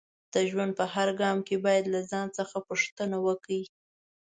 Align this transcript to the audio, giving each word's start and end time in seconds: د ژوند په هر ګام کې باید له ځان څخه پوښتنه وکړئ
د 0.33 0.35
ژوند 0.49 0.71
په 0.79 0.85
هر 0.93 1.09
ګام 1.21 1.37
کې 1.47 1.55
باید 1.65 1.85
له 1.93 2.01
ځان 2.11 2.27
څخه 2.37 2.57
پوښتنه 2.67 3.17
وکړئ 3.25 3.63